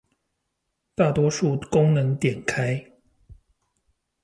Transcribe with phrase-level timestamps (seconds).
[0.95, 2.91] 大多數功能點開